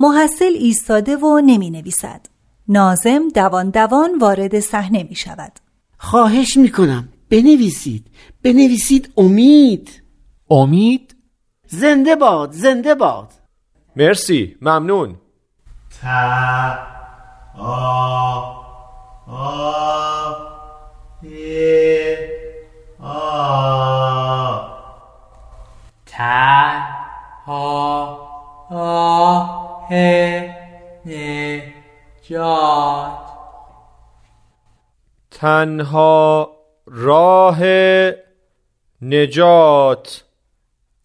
محصل 0.00 0.52
ایستاده 0.58 1.16
و 1.16 1.40
نمی 1.46 1.70
نویسد. 1.70 2.26
نازم 2.68 3.28
دوان 3.34 3.70
دوان 3.70 4.18
وارد 4.18 4.60
صحنه 4.60 5.02
می 5.02 5.14
شود. 5.14 5.52
خواهش 5.98 6.56
می‌کنم 6.56 7.08
بنویسید. 7.30 8.06
بنویسید 8.42 9.12
امید. 9.16 10.02
امید؟ 10.50 11.14
زنده 11.70 12.16
باد 12.16 12.52
زنده 12.52 12.94
باد. 12.94 13.28
مرسی 13.96 14.56
ممنون. 14.62 15.16
تا 16.02 16.78
آ 17.58 18.54
آ 19.26 20.32
آ 23.00 24.60
تا 26.06 26.80
ها 27.46 28.18
آ 28.70 29.42
ه 29.90 29.92
نجات 31.06 33.18
تنها 35.30 36.48
راه 36.86 37.58
نجات. 39.02 40.27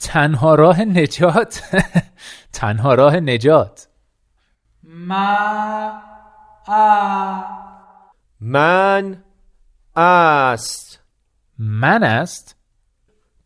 تنها 0.04 0.56
راه 0.56 0.82
نجات. 0.82 1.64
تنها 2.54 2.94
راه 2.94 3.16
نجات. 3.20 3.88
ما 4.84 5.38
من 8.42 9.24
است. 9.96 11.00
من 11.60 12.04
است. 12.04 12.56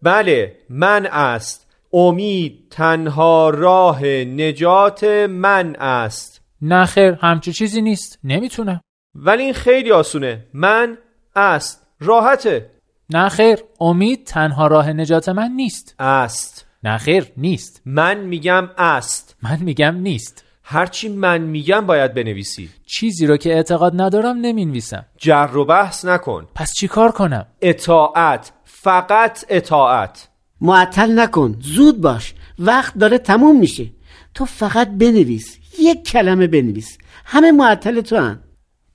بله 0.02 0.58
من 0.70 1.06
است. 1.06 1.68
امید 1.94 2.68
تنها 2.72 3.50
راه 3.50 4.06
نجات 4.06 5.04
من 5.30 5.76
است. 5.76 6.42
نه 6.62 6.86
خیر 6.86 7.14
همچه 7.22 7.52
چیزی 7.52 7.82
نیست. 7.82 8.20
نمی‌تونم. 8.24 8.82
ولی 9.16 9.44
این 9.44 9.54
خیلی 9.54 9.92
آسونه. 9.92 10.46
من 10.54 10.98
است. 11.36 11.88
راحته. 12.00 12.77
نه 13.10 13.30
خیر 13.30 13.60
امید 13.80 14.24
تنها 14.24 14.68
راه 14.68 14.94
نجات 14.94 15.30
من 15.30 15.52
نیست. 15.52 15.96
است. 16.00 16.66
نه 16.84 16.98
خیر 16.98 17.32
نیست. 17.38 17.82
من 17.86 18.18
میگم 18.18 18.70
است. 18.78 19.36
من 19.44 19.60
میگم 19.60 19.96
نیست. 19.96 20.44
هرچی 20.64 21.10
من 21.10 21.42
میگم 21.42 21.86
باید 21.86 22.14
بنویسی. 22.14 22.70
چیزی 22.86 23.28
رو 23.28 23.38
که 23.38 23.54
اعتقاد 23.54 24.02
ندارم 24.02 24.38
نمی‌نویسم. 24.38 25.06
جر 25.18 25.50
و 25.56 25.66
بحث 25.66 26.06
نکن. 26.06 26.48
پس 26.56 26.74
چی 26.74 26.88
کار 26.88 27.12
کنم؟ 27.12 27.46
اطاعت 27.62 28.52
فقط 28.64 29.46
اطاعت. 29.50 30.28
معطل 30.62 31.20
نکن 31.20 31.56
زود 31.62 32.02
باش 32.02 32.34
وقت 32.60 32.98
داره 32.98 33.18
تموم 33.18 33.60
میشه. 33.60 33.86
تو 34.34 34.46
فقط 34.46 34.90
بنویس 34.90 35.58
یک 35.80 36.04
کلمه 36.04 36.48
بنویس. 36.48 36.98
همه 37.26 37.52
معطل 37.52 38.02
تو 38.02 38.18
هن. 38.18 38.40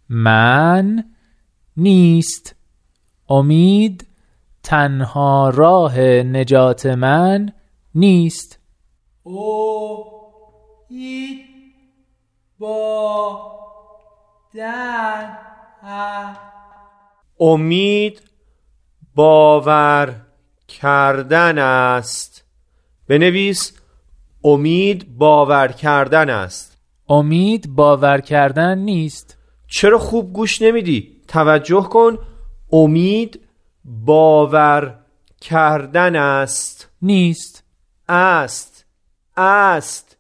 من 0.08 1.04
نیست. 1.76 2.54
امید 3.32 4.06
تنها 4.62 5.50
راه 5.54 6.00
نجات 6.00 6.86
من 6.86 7.52
نیست. 7.94 8.58
او 9.22 10.04
اید 10.90 11.46
با 12.58 13.40
دن 14.54 15.38
امید 17.40 18.22
باور 19.14 20.16
کردن 20.68 21.58
است. 21.58 22.44
بنویس 23.08 23.72
امید 24.44 25.18
باور 25.18 25.68
کردن 25.68 26.30
است. 26.30 26.78
امید 27.08 27.74
باور 27.74 28.20
کردن 28.20 28.78
نیست. 28.78 29.38
چرا 29.66 29.98
خوب 29.98 30.32
گوش 30.32 30.62
نمیدی؟ 30.62 31.22
توجه 31.28 31.82
کن. 31.82 32.18
امید 32.72 33.40
باور 33.84 34.98
کردن 35.40 36.16
است. 36.16 36.88
نیست. 37.02 37.64
است. 38.08 38.84
است. 39.36 40.16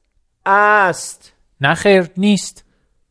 است. 0.46 1.32
نه 1.60 1.74
خیر 1.74 2.10
نیست. 2.16 2.64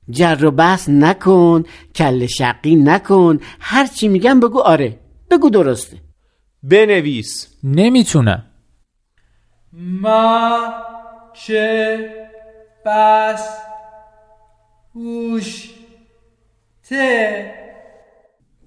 جر 0.09 0.45
و 0.45 0.51
بحث 0.51 0.89
نکن 0.89 1.63
کل 1.95 2.25
شقی 2.25 2.75
نکن 2.75 3.39
هرچی 3.59 4.07
میگم 4.07 4.39
بگو 4.39 4.59
آره 4.59 4.99
بگو 5.31 5.49
درسته. 5.49 5.97
بنویس. 6.63 7.47
نمی‌تونم. 7.63 8.45
ما 9.73 10.73
چه 11.33 12.09
بس 12.85 13.57
گوش 14.93 15.69
ته 16.89 17.60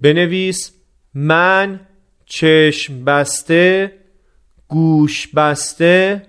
بنویس 0.04 0.72
من 1.14 1.80
چشم 2.26 3.04
بسته 3.04 3.92
گوش 4.68 5.28
بسته 5.28 6.26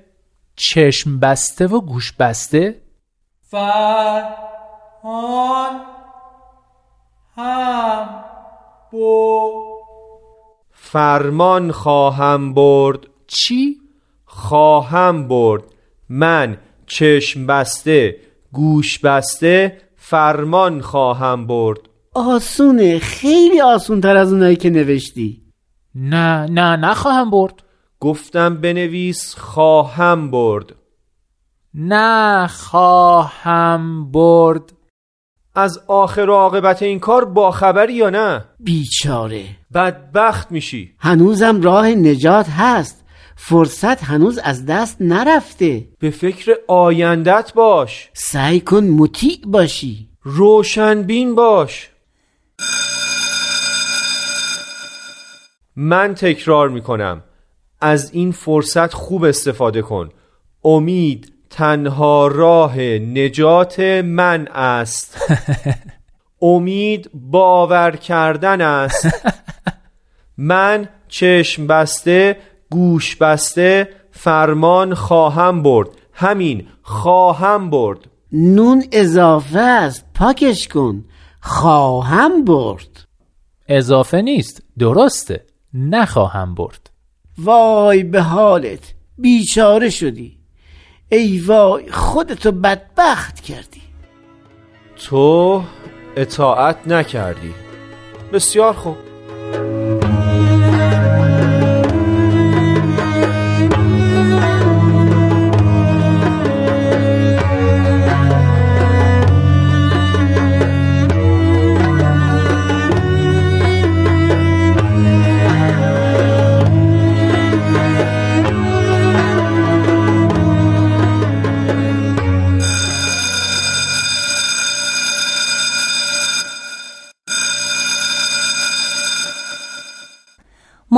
چشم 0.55 1.19
بسته 1.19 1.67
و 1.67 1.81
گوش 1.81 2.11
بسته 2.11 2.81
فرهان 3.41 4.31
هم 7.38 8.09
بو 8.91 9.51
فرمان 10.71 11.71
خواهم 11.71 12.53
برد. 12.53 13.07
چی؟ 13.27 13.77
خواهم 14.25 15.27
برد. 15.27 15.63
من 16.09 16.57
چشم 16.88 17.47
بسته 17.47 18.17
گوش 18.51 18.99
بسته 18.99 19.77
فرمان 19.95 20.81
خواهم 20.81 21.47
برد. 21.47 21.79
آسونه 22.15 22.99
خیلی 22.99 23.62
آسون 23.62 24.01
تر 24.01 24.17
از 24.17 24.34
اونایی 24.34 24.56
که 24.56 24.69
نوشتی. 24.69 25.41
نه 25.95 26.45
نه 26.45 26.75
نخواهم 26.75 27.30
برد. 27.30 27.63
گفتم 27.99 28.56
بنویس 28.62 29.36
خواهم 29.36 30.32
برد. 30.32 30.75
نه 31.73 32.47
خواهم 32.47 34.12
برد. 34.12 34.73
از 35.56 35.80
آخر 35.88 36.30
و 36.30 36.34
عاقبت 36.34 36.82
این 36.84 36.99
کار 36.99 37.25
با 37.25 37.51
خبری 37.51 37.93
یا 37.93 38.10
نه؟ 38.10 38.45
بیچاره. 38.60 39.45
بدبخت 39.73 40.51
میشی. 40.51 40.91
هنوزم 40.99 41.62
راه 41.62 41.88
نجات 41.88 42.49
هست. 42.49 43.06
فرصت 43.36 44.04
هنوز 44.04 44.38
از 44.38 44.65
دست 44.65 44.97
نرفته. 44.99 45.88
به 45.99 46.10
فکر 46.10 46.56
آیندت 46.67 47.51
باش. 47.56 48.10
سعی 48.13 48.60
کن 48.60 48.84
مطیع 48.84 49.39
باشی. 49.45 50.10
روشنبین 50.23 51.36
باش. 51.36 51.89
من 55.75 56.15
تکرار 56.15 56.69
می‌کنم. 56.69 57.23
از 57.81 58.11
این 58.13 58.31
فرصت 58.31 58.93
خوب 58.93 59.23
استفاده 59.23 59.81
کن. 59.81 60.09
امید 60.63 61.33
تنها 61.49 62.27
راه 62.27 62.79
نجات 62.79 63.79
من 64.03 64.47
است. 64.47 65.17
امید 66.41 67.09
باور 67.13 67.91
کردن 67.95 68.61
است. 68.61 69.07
من 70.38 70.89
چشم 71.07 71.67
بسته 71.67 72.38
گوش 72.69 73.15
بسته 73.15 73.89
فرمان 74.11 74.93
خواهم 74.93 75.63
برد. 75.63 75.89
همین 76.13 76.67
خواهم 76.81 77.69
برد. 77.69 77.99
نون 78.31 78.83
اضافه 78.91 79.59
است 79.59 80.05
پاکش 80.13 80.67
کن. 80.67 81.05
خواهم 81.41 82.45
برد. 82.45 83.05
اضافه 83.67 84.21
نیست 84.21 84.63
درسته. 84.79 85.45
نخواهم 85.75 86.55
برد. 86.55 86.89
وای 87.38 88.03
به 88.03 88.21
حالت 88.21 88.93
بیچاره 89.17 89.89
شدی. 89.89 90.38
ای 91.09 91.39
وای 91.39 91.91
خودتو 91.91 92.51
بدبخت 92.51 93.39
کردی. 93.39 93.81
تو 94.95 95.63
اطاعت 96.15 96.88
نکردی. 96.88 97.53
بسیار 98.33 98.73
خوب. 98.73 98.97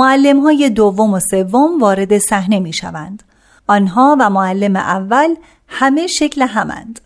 معلم 0.08 0.40
های 0.40 0.70
دوم 0.70 1.14
و 1.14 1.20
سوم 1.20 1.80
وارد 1.80 2.18
صحنه 2.18 2.60
می 2.60 2.72
شوند. 2.72 3.22
آنها 3.66 4.16
و 4.20 4.30
معلم 4.30 4.76
اول 4.76 5.34
همه 5.68 6.06
شکل 6.06 6.42
همند. 6.42 7.00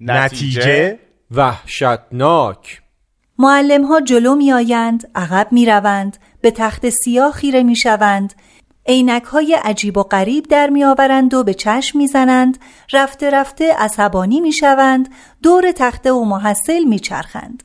نتیجه 0.00 0.98
وحشتناک 1.30 2.82
معلم 3.38 3.84
ها 3.84 4.00
جلو 4.00 4.34
می 4.34 4.52
آیند، 4.52 5.10
عقب 5.14 5.48
می 5.52 5.66
روند، 5.66 6.16
به 6.40 6.50
تخت 6.50 6.88
سیاه 6.88 7.32
خیره 7.32 7.62
می 7.62 7.76
شوند، 7.76 8.34
عینک 8.86 9.22
های 9.22 9.54
عجیب 9.64 9.96
و 9.96 10.02
غریب 10.02 10.44
در 10.48 10.70
می 10.70 10.84
آورند 10.84 11.34
و 11.34 11.44
به 11.44 11.54
چشم 11.54 11.98
می 11.98 12.06
زنند، 12.06 12.58
رفته 12.92 13.30
رفته 13.30 13.74
عصبانی 13.78 14.40
می 14.40 14.52
شوند، 14.52 15.08
دور 15.42 15.72
تخته 15.72 16.12
و 16.12 16.24
محصل 16.24 16.84
می 16.84 16.98
چرخند. 16.98 17.62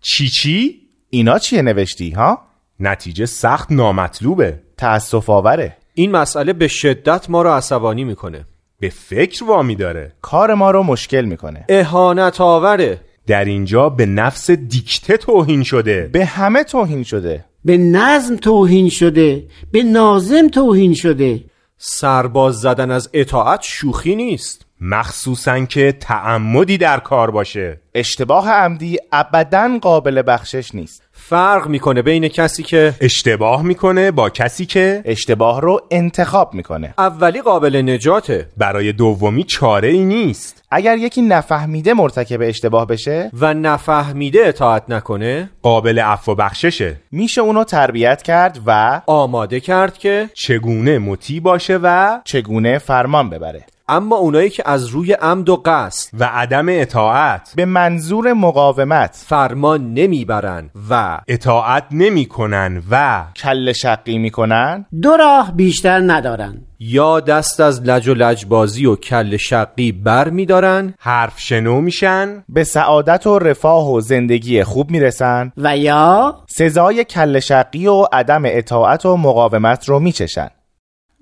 چی 0.00 0.28
چی؟ 0.28 0.80
اینا 1.10 1.38
چیه 1.38 1.62
نوشتی 1.62 2.10
ها؟ 2.10 2.49
نتیجه 2.80 3.26
سخت 3.26 3.72
نامطلوبه. 3.72 4.58
تأسف 4.76 5.30
آوره. 5.30 5.76
این 5.94 6.10
مسئله 6.10 6.52
به 6.52 6.68
شدت 6.68 7.30
ما 7.30 7.42
رو 7.42 7.50
عصبانی 7.50 8.04
می‌کنه. 8.04 8.44
به 8.80 8.88
فکر 8.88 9.44
وامی 9.44 9.76
داره. 9.76 10.12
کار 10.22 10.54
ما 10.54 10.70
رو 10.70 10.82
مشکل 10.82 11.24
می‌کنه. 11.24 11.64
اهانت 11.68 12.40
آوره. 12.40 13.00
در 13.26 13.44
اینجا 13.44 13.88
به 13.88 14.06
نفس 14.06 14.50
دیکته 14.50 15.16
توهین 15.16 15.62
شده. 15.62 16.10
به 16.12 16.24
همه 16.24 16.64
توهین 16.64 17.02
شده. 17.02 17.44
به 17.64 17.76
نظم 17.76 18.36
توهین 18.36 18.88
شده. 18.88 19.46
به 19.72 19.82
نازم 19.82 20.48
توهین 20.48 20.94
شده. 20.94 21.44
سرباز 21.78 22.60
زدن 22.60 22.90
از 22.90 23.10
اطاعت 23.12 23.60
شوخی 23.62 24.16
نیست. 24.16 24.66
مخصوصا 24.80 25.64
که 25.64 25.92
تعمدی 25.92 26.78
در 26.78 26.98
کار 26.98 27.30
باشه. 27.30 27.80
اشتباه 27.94 28.50
عمدی 28.50 28.98
ابدا 29.12 29.78
قابل 29.82 30.22
بخشش 30.26 30.74
نیست. 30.74 31.02
فرق 31.12 31.68
می‌کنه 31.68 32.02
بین 32.02 32.28
کسی 32.28 32.62
که 32.62 32.94
اشتباه 33.00 33.62
می‌کنه 33.62 34.10
با 34.10 34.30
کسی 34.30 34.66
که 34.66 35.02
اشتباه 35.04 35.60
رو 35.60 35.80
انتخاب 35.90 36.54
می‌کنه. 36.54 36.94
اولی 36.98 37.42
قابل 37.42 37.82
نجاته. 37.90 38.48
برای 38.56 38.92
دومی 38.92 39.44
چاره 39.44 39.88
ای 39.88 40.04
نیست. 40.04 40.64
اگر 40.70 40.96
یکی 40.98 41.22
نفهمیده 41.22 41.94
مرتکب 41.94 42.40
اشتباه 42.42 42.86
بشه 42.86 43.30
و 43.32 43.54
نفهمیده 43.54 44.40
اطاعت 44.44 44.82
نکنه 44.88 45.50
قابل 45.62 45.98
عفو 45.98 46.32
و 46.32 46.34
بخششه. 46.34 46.96
میشه 47.12 47.40
اونو 47.40 47.64
تربیت 47.64 48.22
کرد 48.22 48.60
و 48.66 49.00
آماده 49.06 49.60
کرد 49.60 49.98
که 49.98 50.30
چگونه 50.34 50.98
مطیع 50.98 51.40
باشه 51.40 51.78
و 51.82 52.18
چگونه 52.24 52.78
فرمان 52.78 53.30
ببره. 53.30 53.64
اما 53.90 54.16
اونایی 54.16 54.50
که 54.50 54.62
از 54.66 54.86
روی 54.86 55.12
عمد 55.12 55.48
و 55.48 55.62
قصد 55.64 56.10
و 56.20 56.24
عدم 56.24 56.66
اطاعت 56.68 57.52
به 57.56 57.64
منظور 57.64 58.32
مقاومت 58.32 59.24
فرمان 59.26 59.94
نمی‌برن 59.94 60.70
و 60.90 61.20
اطاعت 61.28 61.84
نمی‌کنن 61.90 62.82
و 62.90 63.24
کل 63.36 63.72
شقی 63.72 64.18
می‌کنن 64.18 64.86
دو 65.02 65.16
راه 65.16 65.52
بیشتر 65.56 66.00
ندارن. 66.06 66.66
یا 66.82 67.20
دست 67.20 67.60
از 67.60 67.82
لج 67.82 68.08
و 68.08 68.14
لجبازی 68.14 68.86
و 68.86 68.96
کل 68.96 69.36
شقی 69.36 69.92
بر 69.92 70.30
میدارن 70.30 70.94
حرف 70.98 71.40
شنو 71.40 71.80
میشن 71.80 72.44
به 72.48 72.64
سعادت 72.64 73.26
و 73.26 73.38
رفاه 73.38 73.92
و 73.92 74.00
زندگی 74.00 74.64
خوب 74.64 74.90
می‌رسن 74.90 75.52
و 75.56 75.76
یا 75.76 76.38
سزای 76.48 77.04
کل 77.04 77.40
شقی 77.40 77.86
و 77.86 78.06
عدم 78.12 78.42
اطاعت 78.46 79.06
و 79.06 79.16
مقاومت 79.16 79.88
رو 79.88 80.00
میچشن. 80.00 80.48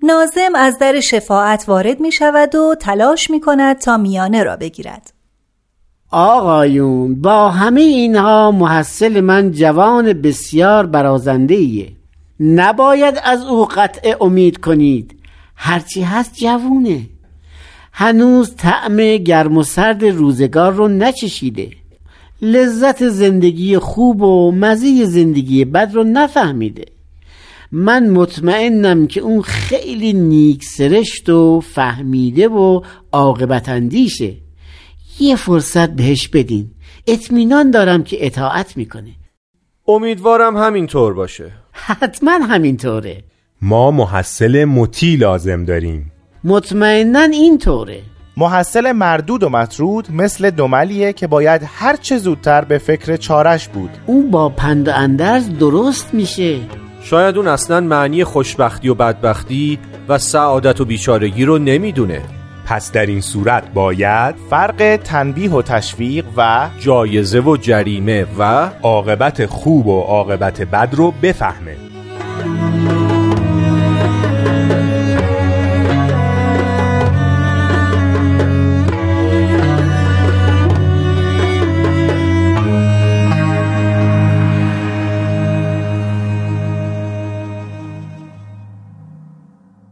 نازم 0.03 0.55
از 0.55 0.77
در 0.79 0.99
شفاعت 0.99 1.65
وارد 1.67 1.99
می 1.99 2.11
شود 2.11 2.55
و 2.55 2.75
تلاش 2.79 3.29
می 3.29 3.39
کند 3.39 3.77
تا 3.77 3.97
میانه 3.97 4.43
را 4.43 4.55
بگیرد. 4.55 5.13
آقایون 6.11 7.21
با 7.21 7.49
همه 7.49 7.81
اینها 7.81 8.51
محصل 8.51 9.21
من 9.21 9.51
جوان 9.51 10.13
بسیار 10.13 10.85
برازنده 10.85 11.55
ایه 11.55 11.91
نباید 12.39 13.21
از 13.23 13.45
او 13.45 13.65
قطع 13.65 14.15
امید 14.21 14.57
کنید. 14.57 15.19
هرچی 15.55 16.01
هست 16.01 16.33
جوونه. 16.35 17.01
هنوز 17.93 18.55
طعم 18.55 18.97
گرم 19.17 19.57
و 19.57 19.63
سرد 19.63 20.03
روزگار 20.03 20.73
رو 20.73 20.87
نچشیده. 20.87 21.69
لذت 22.41 23.07
زندگی 23.07 23.77
خوب 23.77 24.21
و 24.21 24.51
مزه 24.51 25.05
زندگی 25.05 25.65
بد 25.65 25.91
رو 25.93 26.03
نفهمیده. 26.03 26.85
من 27.71 28.09
مطمئنم 28.09 29.07
که 29.07 29.21
اون 29.21 29.41
خیلی 29.41 30.13
نیک 30.13 30.63
سرشت 30.63 31.29
و 31.29 31.61
فهمیده 31.61 32.47
و 32.47 32.81
عاقبت 33.11 33.69
اندیشه. 33.69 34.33
یه 35.19 35.35
فرصت 35.35 35.89
بهش 35.89 36.27
بدین. 36.27 36.71
اطمینان 37.07 37.71
دارم 37.71 38.03
که 38.03 38.25
اطاعت 38.25 38.77
می‌کنه. 38.77 39.11
امیدوارم 39.87 40.57
همینطور 40.57 41.13
باشه. 41.13 41.51
حتما 41.71 42.31
همینطوره. 42.31 43.23
ما 43.61 43.91
محصل 43.91 44.65
مطی 44.65 45.15
لازم 45.15 45.65
داریم. 45.65 46.11
مطمئنا 46.43 47.19
اینطوره. 47.19 48.01
محصل 48.37 48.91
مردود 48.91 49.43
و 49.43 49.49
مطرود 49.49 50.11
مثل 50.11 50.49
دملیه 50.49 51.13
که 51.13 51.27
باید 51.27 51.61
هر 51.65 51.95
چه 51.95 52.17
زودتر 52.17 52.65
به 52.65 52.77
فکر 52.77 53.15
چارش 53.15 53.67
بود. 53.67 53.89
اون 54.05 54.31
با 54.31 54.49
پند 54.49 54.87
و 54.87 54.91
اندرز 54.95 55.49
درست 55.49 56.13
میشه. 56.13 56.59
شاید 57.01 57.37
اون 57.37 57.47
اصلا 57.47 57.79
معنی 57.81 58.23
خوشبختی 58.23 58.89
و 58.89 58.93
بدبختی 58.93 59.79
و 60.09 60.17
سعادت 60.17 60.81
و 60.81 60.85
بیچارگی 60.85 61.45
رو 61.45 61.57
نمی‌دونه. 61.57 62.21
پس 62.65 62.91
در 62.91 63.05
این 63.05 63.21
صورت 63.21 63.73
باید 63.73 64.35
فرق 64.49 64.99
تنبیه 65.03 65.51
و 65.51 65.61
تشویق 65.61 66.25
و 66.37 66.69
جایزه 66.79 67.39
و 67.39 67.57
جریمه 67.57 68.25
و 68.39 68.69
عاقبت 68.83 69.45
خوب 69.45 69.87
و 69.87 70.01
عاقبت 70.01 70.61
بد 70.61 70.89
رو 70.95 71.11
بفهمه. 71.11 71.88